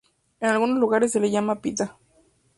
En 0.39 0.49
algunos 0.49 0.79
lugares 0.79 1.11
se 1.11 1.19
le 1.19 1.29
llama 1.29 1.61
pita. 1.61 1.95